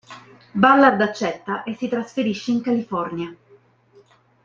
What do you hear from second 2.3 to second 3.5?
in California.